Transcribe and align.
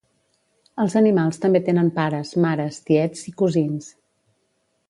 Els 0.83 0.95
animals 1.01 1.37
també 1.43 1.61
tenen 1.69 1.93
pares, 1.99 2.33
mares, 2.47 2.83
tiets 2.91 3.25
i 3.33 3.39
cosins. 3.43 3.93